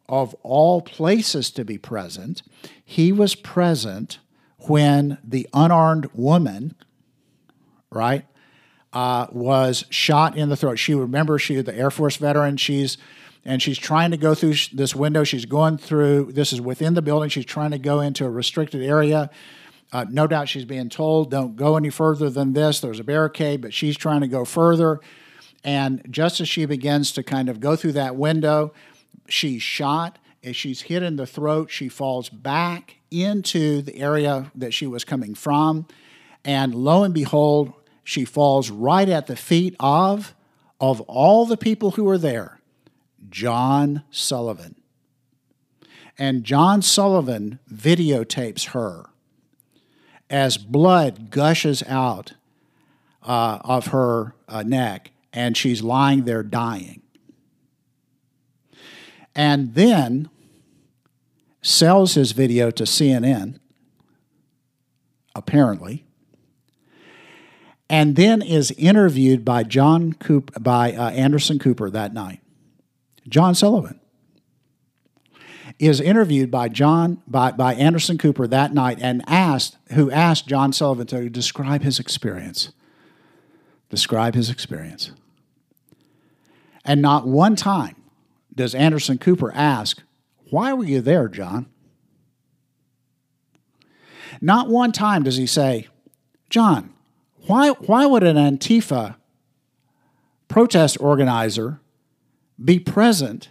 of 0.08 0.34
all 0.42 0.82
places 0.82 1.50
to 1.52 1.64
be 1.64 1.78
present, 1.78 2.42
he 2.84 3.10
was 3.10 3.34
present 3.34 4.18
when 4.58 5.18
the 5.24 5.48
unarmed 5.52 6.08
woman, 6.14 6.74
right, 7.90 8.26
uh, 8.92 9.26
was 9.32 9.86
shot 9.90 10.36
in 10.36 10.50
the 10.50 10.56
throat. 10.56 10.78
She 10.78 10.94
remember 10.94 11.38
she 11.38 11.60
the 11.60 11.74
Air 11.74 11.90
Force 11.90 12.16
veteran. 12.16 12.56
She's 12.56 12.96
and 13.44 13.60
she's 13.60 13.78
trying 13.78 14.10
to 14.10 14.16
go 14.16 14.34
through 14.34 14.54
this 14.72 14.94
window. 14.94 15.24
She's 15.24 15.44
going 15.44 15.78
through, 15.78 16.32
this 16.32 16.52
is 16.52 16.60
within 16.60 16.94
the 16.94 17.02
building. 17.02 17.28
She's 17.28 17.44
trying 17.44 17.72
to 17.72 17.78
go 17.78 18.00
into 18.00 18.24
a 18.24 18.30
restricted 18.30 18.82
area. 18.82 19.30
Uh, 19.92 20.06
no 20.08 20.26
doubt 20.26 20.48
she's 20.48 20.64
being 20.64 20.88
told, 20.88 21.30
don't 21.30 21.54
go 21.54 21.76
any 21.76 21.90
further 21.90 22.30
than 22.30 22.52
this. 22.52 22.80
There's 22.80 23.00
a 23.00 23.04
barricade, 23.04 23.60
but 23.60 23.72
she's 23.72 23.96
trying 23.96 24.22
to 24.22 24.28
go 24.28 24.44
further. 24.44 25.00
And 25.62 26.04
just 26.10 26.40
as 26.40 26.48
she 26.48 26.66
begins 26.66 27.12
to 27.12 27.22
kind 27.22 27.48
of 27.48 27.60
go 27.60 27.76
through 27.76 27.92
that 27.92 28.16
window, 28.16 28.72
she's 29.28 29.62
shot. 29.62 30.18
As 30.42 30.56
she's 30.56 30.82
hit 30.82 31.02
in 31.02 31.16
the 31.16 31.26
throat, 31.26 31.70
she 31.70 31.88
falls 31.88 32.28
back 32.28 32.96
into 33.10 33.80
the 33.80 33.96
area 33.96 34.50
that 34.54 34.74
she 34.74 34.86
was 34.86 35.04
coming 35.04 35.34
from. 35.34 35.86
And 36.44 36.74
lo 36.74 37.02
and 37.02 37.14
behold, 37.14 37.72
she 38.02 38.24
falls 38.26 38.70
right 38.70 39.08
at 39.08 39.26
the 39.26 39.36
feet 39.36 39.74
of, 39.80 40.34
of 40.80 41.00
all 41.02 41.46
the 41.46 41.56
people 41.56 41.92
who 41.92 42.04
were 42.04 42.18
there, 42.18 42.58
John 43.28 44.04
Sullivan. 44.10 44.76
And 46.18 46.44
John 46.44 46.82
Sullivan 46.82 47.58
videotapes 47.72 48.68
her 48.70 49.06
as 50.30 50.56
blood 50.56 51.30
gushes 51.30 51.82
out 51.84 52.34
uh, 53.22 53.58
of 53.64 53.86
her 53.88 54.34
uh, 54.48 54.62
neck 54.62 55.10
and 55.32 55.56
she's 55.56 55.82
lying 55.82 56.24
there 56.24 56.42
dying. 56.42 57.02
And 59.34 59.74
then 59.74 60.30
sells 61.60 62.14
his 62.14 62.32
video 62.32 62.70
to 62.70 62.84
CNN, 62.84 63.58
apparently, 65.34 66.04
and 67.90 68.14
then 68.14 68.42
is 68.42 68.70
interviewed 68.72 69.44
by 69.44 69.64
John 69.64 70.12
Coop, 70.12 70.52
by 70.62 70.92
uh, 70.92 71.10
Anderson 71.10 71.58
Cooper 71.58 71.90
that 71.90 72.14
night. 72.14 72.40
John 73.28 73.54
Sullivan, 73.54 74.00
is 75.78 76.00
interviewed 76.00 76.50
by 76.50 76.68
John 76.68 77.22
by, 77.26 77.50
by 77.52 77.74
Anderson 77.74 78.18
Cooper 78.18 78.46
that 78.46 78.72
night 78.72 78.98
and 79.00 79.22
asked 79.26 79.76
who 79.92 80.10
asked 80.10 80.46
John 80.46 80.72
Sullivan 80.72 81.06
to 81.08 81.28
describe 81.28 81.82
his 81.82 81.98
experience. 81.98 82.72
Describe 83.90 84.34
his 84.34 84.50
experience. 84.50 85.12
And 86.84 87.00
not 87.00 87.26
one 87.26 87.56
time 87.56 87.96
does 88.54 88.74
Anderson 88.74 89.18
Cooper 89.18 89.52
ask, 89.54 90.02
Why 90.50 90.72
were 90.72 90.84
you 90.84 91.00
there, 91.00 91.28
John? 91.28 91.66
Not 94.40 94.68
one 94.68 94.92
time 94.92 95.22
does 95.22 95.36
he 95.36 95.46
say, 95.46 95.88
John, 96.50 96.92
why, 97.46 97.70
why 97.70 98.06
would 98.06 98.22
an 98.22 98.36
Antifa 98.36 99.16
protest 100.48 100.96
organizer 101.00 101.80
be 102.62 102.78
present 102.78 103.48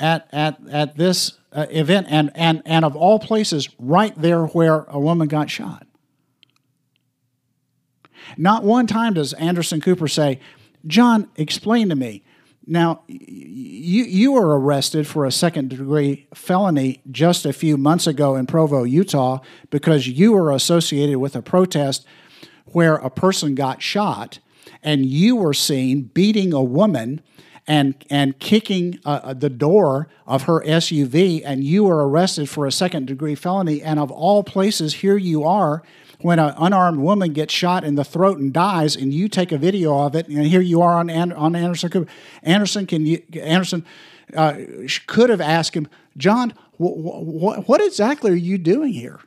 at, 0.00 0.28
at, 0.32 0.58
at 0.70 0.96
this 0.96 1.38
uh, 1.52 1.66
event 1.70 2.06
and, 2.10 2.30
and, 2.34 2.62
and 2.64 2.84
of 2.84 2.94
all 2.94 3.18
places, 3.18 3.68
right 3.78 4.14
there 4.16 4.44
where 4.46 4.84
a 4.88 5.00
woman 5.00 5.28
got 5.28 5.50
shot. 5.50 5.86
Not 8.36 8.62
one 8.64 8.86
time 8.86 9.14
does 9.14 9.32
Anderson 9.34 9.80
Cooper 9.80 10.08
say, 10.08 10.40
John, 10.86 11.28
explain 11.36 11.88
to 11.88 11.96
me. 11.96 12.22
Now, 12.66 13.02
you, 13.06 14.04
you 14.04 14.32
were 14.32 14.60
arrested 14.60 15.06
for 15.06 15.24
a 15.24 15.32
second 15.32 15.70
degree 15.70 16.28
felony 16.34 17.00
just 17.10 17.46
a 17.46 17.52
few 17.54 17.78
months 17.78 18.06
ago 18.06 18.36
in 18.36 18.46
Provo, 18.46 18.84
Utah, 18.84 19.38
because 19.70 20.06
you 20.06 20.32
were 20.32 20.52
associated 20.52 21.16
with 21.16 21.34
a 21.34 21.40
protest 21.40 22.04
where 22.66 22.96
a 22.96 23.08
person 23.08 23.54
got 23.54 23.80
shot 23.80 24.38
and 24.82 25.06
you 25.06 25.34
were 25.34 25.54
seen 25.54 26.02
beating 26.02 26.52
a 26.52 26.62
woman 26.62 27.22
and 27.68 27.94
and 28.10 28.38
kicking 28.40 28.98
uh, 29.04 29.20
uh 29.22 29.34
the 29.34 29.50
door 29.50 30.08
of 30.26 30.44
her 30.44 30.60
SUV, 30.62 31.42
and 31.44 31.62
you 31.62 31.88
are 31.88 32.08
arrested 32.08 32.48
for 32.48 32.66
a 32.66 32.72
second 32.72 33.06
degree 33.06 33.36
felony. 33.36 33.80
And 33.82 34.00
of 34.00 34.10
all 34.10 34.42
places, 34.42 34.94
here 34.94 35.18
you 35.18 35.44
are 35.44 35.82
when 36.20 36.40
an 36.40 36.54
unarmed 36.58 36.98
woman 36.98 37.32
gets 37.32 37.54
shot 37.54 37.84
in 37.84 37.94
the 37.94 38.04
throat 38.04 38.38
and 38.38 38.52
dies, 38.52 38.96
and 38.96 39.14
you 39.14 39.28
take 39.28 39.52
a 39.52 39.58
video 39.58 39.96
of 40.00 40.16
it, 40.16 40.26
and 40.26 40.46
here 40.46 40.62
you 40.62 40.80
are 40.82 40.94
on 40.94 41.10
on 41.10 41.54
Anderson. 41.54 41.90
Cooper. 41.90 42.10
Anderson 42.42 42.86
can 42.86 43.06
you, 43.06 43.22
Anderson 43.40 43.84
uh, 44.34 44.54
could 45.06 45.30
have 45.30 45.40
asked 45.40 45.74
him, 45.74 45.88
John, 46.16 46.50
wh- 46.78 46.96
wh- 46.96 47.68
what 47.68 47.80
exactly 47.80 48.30
are 48.30 48.34
you 48.34 48.58
doing 48.58 48.92
here? 48.92 49.20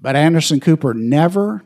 But 0.00 0.16
Anderson 0.16 0.58
Cooper 0.58 0.94
never 0.94 1.62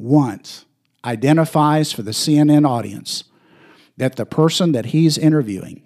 once 0.00 0.64
identifies 1.04 1.92
for 1.92 2.02
the 2.02 2.10
CNN 2.10 2.68
audience 2.68 3.24
that 3.96 4.16
the 4.16 4.26
person 4.26 4.72
that 4.72 4.86
he's 4.86 5.18
interviewing 5.18 5.82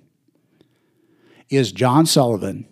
is 1.51 1.73
John 1.73 2.07
Sullivan, 2.07 2.67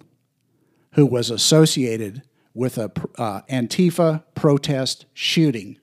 who 0.93 1.07
was 1.07 1.31
associated 1.31 2.23
with 2.55 2.79
a 2.79 2.93
uh, 3.19 3.43
Antifa 3.51 4.25
protest 4.35 5.07
shooting 5.15 5.79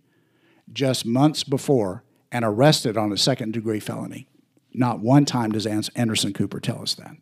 just 0.72 1.06
months 1.06 1.44
before 1.44 2.04
and 2.32 2.46
arrested 2.46 2.96
on 2.98 3.12
a 3.12 3.18
second 3.18 3.54
degree 3.54 3.80
felony. 3.80 4.28
Not 4.74 5.00
one 5.00 5.26
time 5.26 5.52
does 5.52 5.66
Anderson 5.66 6.34
Cooper 6.34 6.60
tell 6.60 6.82
us 6.82 6.94
that. 6.96 7.16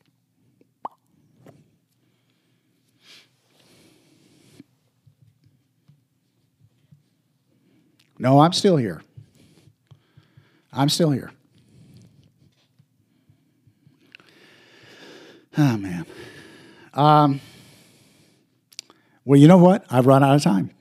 No, 8.19 8.39
I'm 8.39 8.53
still 8.53 8.77
here. 8.77 9.01
I'm 10.73 10.89
still 10.89 11.11
here. 11.11 11.31
Oh, 15.57 15.77
man. 15.77 16.05
Um, 16.93 17.41
well, 19.25 19.39
you 19.39 19.47
know 19.47 19.57
what? 19.57 19.85
I've 19.89 20.05
run 20.05 20.23
out 20.23 20.35
of 20.35 20.43
time. 20.43 20.71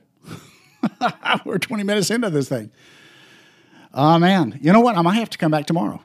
We're 1.44 1.58
20 1.58 1.82
minutes 1.82 2.10
into 2.10 2.30
this 2.30 2.48
thing. 2.48 2.70
Oh, 3.94 4.18
man. 4.18 4.58
You 4.60 4.72
know 4.72 4.80
what? 4.80 4.96
I 4.96 5.02
might 5.02 5.14
have 5.14 5.30
to 5.30 5.38
come 5.38 5.50
back 5.50 5.66
tomorrow. 5.66 6.02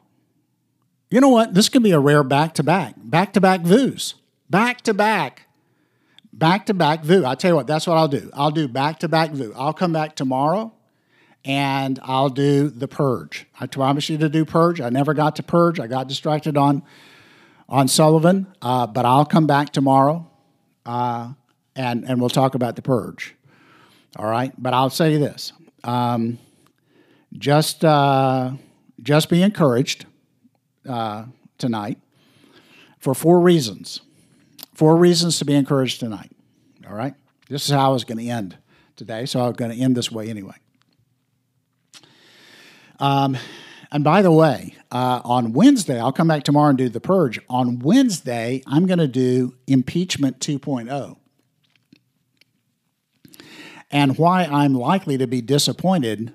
You 1.10 1.20
know 1.20 1.30
what? 1.30 1.54
This 1.54 1.68
could 1.68 1.84
be 1.84 1.92
a 1.92 2.00
rare 2.00 2.24
back 2.24 2.54
to 2.56 2.64
back, 2.64 2.96
back 2.98 3.34
to 3.34 3.42
back 3.42 3.62
VOOs. 3.62 4.16
Back 4.50 4.82
to 4.82 4.94
back. 4.94 5.48
Back 6.32 6.66
to 6.68 6.74
back 6.74 7.04
VOO. 7.04 7.26
I'll 7.26 7.36
tell 7.36 7.52
you 7.52 7.56
what, 7.56 7.68
that's 7.68 7.86
what 7.86 7.98
I'll 7.98 8.08
do. 8.08 8.30
I'll 8.34 8.52
do 8.52 8.70
back 8.70 9.00
to 9.00 9.10
back 9.10 9.32
VOO. 9.32 9.54
I'll 9.56 9.74
come 9.74 9.92
back 9.92 10.16
tomorrow 10.16 10.74
and 11.44 12.00
I'll 12.04 12.30
do 12.30 12.70
the 12.70 12.88
purge. 12.88 13.48
I 13.60 13.68
promise 13.68 14.10
you 14.10 14.18
to 14.20 14.30
do 14.30 14.46
purge. 14.46 14.80
I 14.80 14.90
never 14.90 15.14
got 15.14 15.38
to 15.38 15.44
purge. 15.44 15.80
I 15.80 15.88
got 15.88 16.08
distracted 16.08 16.58
on 16.58 16.84
on 17.68 17.88
Sullivan, 17.88 18.48
uh, 18.62 18.86
but 18.86 19.06
I'll 19.06 19.26
come 19.26 19.48
back 19.48 19.72
tomorrow, 19.72 20.30
uh, 20.86 21.32
and 21.76 22.04
and 22.04 22.20
we'll 22.20 22.30
talk 22.30 22.54
about 22.56 22.76
the 22.76 22.82
purge. 22.82 23.36
All 24.18 24.28
right, 24.28 24.52
but 24.58 24.74
I'll 24.74 24.90
say 24.90 25.18
this: 25.18 25.54
um, 25.84 26.38
just 27.34 27.84
uh, 27.84 28.52
just 29.02 29.30
be 29.30 29.42
encouraged 29.42 30.06
uh, 30.88 31.26
tonight 31.58 31.98
for 33.00 33.14
four 33.14 33.40
reasons. 33.40 34.02
Four 34.74 34.98
reasons 34.98 35.38
to 35.40 35.46
be 35.46 35.54
encouraged 35.54 36.00
tonight. 36.00 36.32
All 36.88 36.96
right, 36.96 37.14
this 37.50 37.66
is 37.66 37.72
how 37.72 37.90
I 37.90 37.94
was 37.94 38.04
going 38.04 38.18
to 38.18 38.28
end 38.28 38.58
today, 38.96 39.26
so 39.26 39.42
I'm 39.42 39.54
going 39.54 39.72
to 39.72 39.78
end 39.78 39.96
this 39.96 40.12
way 40.12 40.30
anyway. 40.30 40.56
Um, 43.02 43.36
and 43.92 44.04
by 44.04 44.22
the 44.22 44.32
way, 44.32 44.76
uh, 44.92 45.22
on 45.26 45.52
Wednesday, 45.54 46.00
I'll 46.00 46.14
come 46.14 46.28
back 46.28 46.44
tomorrow 46.44 46.70
and 46.70 46.78
do 46.78 46.88
the 46.88 47.02
purge. 47.02 47.40
On 47.50 47.80
Wednesday, 47.80 48.62
I'm 48.68 48.86
going 48.86 49.00
to 49.00 49.08
do 49.08 49.56
impeachment 49.68 50.40
2.0. 50.40 51.18
And 53.90 54.18
why 54.18 54.46
I'm 54.46 54.74
likely 54.74 55.18
to 55.18 55.28
be 55.28 55.42
disappointed 55.42 56.34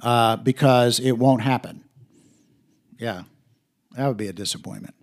uh, 0.00 0.36
because 0.36 1.00
it 1.00 1.12
won't 1.18 1.42
happen. 1.42 1.84
Yeah, 2.98 3.24
that 3.96 4.06
would 4.06 4.16
be 4.16 4.28
a 4.28 4.32
disappointment. 4.32 4.94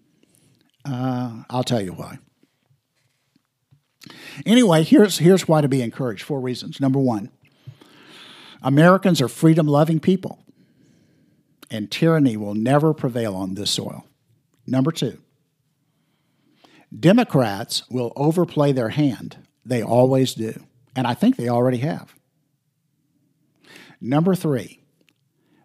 Uh, 0.86 1.43
I'll 1.49 1.63
tell 1.63 1.82
you 1.82 1.91
why. 1.91 2.17
Anyway, 4.45 4.84
here's, 4.84 5.19
here's 5.19 5.47
why 5.47 5.62
to 5.62 5.67
be 5.67 5.82
encouraged. 5.82 6.23
Four 6.23 6.39
reasons. 6.39 6.80
Number 6.80 6.99
one, 6.99 7.30
Americans 8.63 9.21
are 9.21 9.28
freedom 9.28 9.67
loving 9.67 9.99
people 9.99 10.42
and 11.73 11.89
tyranny 11.89 12.38
will 12.38 12.53
never 12.53 12.93
prevail 12.93 13.36
on 13.36 13.55
this 13.55 13.71
soil. 13.71 14.05
Number 14.67 14.91
two, 14.91 15.19
Democrats 16.97 17.89
will 17.89 18.13
overplay 18.15 18.71
their 18.71 18.89
hand. 18.89 19.38
They 19.65 19.81
always 19.81 20.36
do. 20.36 20.63
And 20.95 21.07
I 21.07 21.15
think 21.15 21.36
they 21.36 21.49
already 21.49 21.79
have. 21.79 22.13
Number 23.99 24.36
three, 24.36 24.83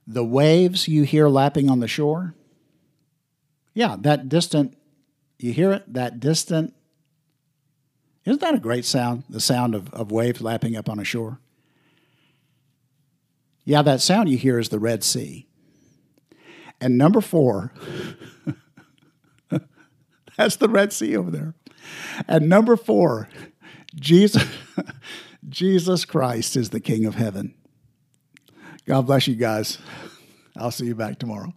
the 0.07 0.25
waves 0.25 0.89
you 0.89 1.03
hear 1.03 1.29
lapping 1.29 1.69
on 1.69 1.81
the 1.81 1.89
shore. 1.89 2.35
Yeah, 3.75 3.97
that 4.01 4.31
distant, 4.31 4.79
you 5.39 5.53
hear 5.53 5.73
it? 5.73 5.93
That 5.93 6.21
distant. 6.21 6.75
Isn't 8.25 8.41
that 8.41 8.55
a 8.55 8.61
great 8.61 8.87
sound? 8.87 9.25
The 9.29 9.41
sound 9.41 9.75
of, 9.75 9.93
of 9.93 10.11
waves 10.11 10.41
lapping 10.41 10.75
up 10.75 10.89
on 10.89 10.99
a 10.99 11.05
shore? 11.05 11.39
Yeah, 13.65 13.83
that 13.83 14.01
sound 14.01 14.31
you 14.31 14.39
hear 14.39 14.59
is 14.59 14.71
the 14.71 14.79
Red 14.79 15.05
Sea. 15.05 15.48
And 16.81 16.97
number 16.97 17.21
four, 17.21 17.73
that's 20.37 20.57
the 20.57 20.69
Red 20.69 20.93
Sea 20.93 21.17
over 21.17 21.31
there. 21.31 21.55
And 22.27 22.49
number 22.49 22.77
four, 22.77 23.29
Jesus, 23.95 24.45
Jesus 25.49 26.05
Christ 26.05 26.57
is 26.57 26.71
the 26.71 26.81
King 26.81 27.07
of 27.07 27.15
heaven. 27.15 27.55
God 28.87 29.03
bless 29.07 29.27
you 29.27 29.35
guys. 29.35 29.79
I'll 30.57 30.71
see 30.71 30.87
you 30.87 30.95
back 30.95 31.19
tomorrow. 31.19 31.53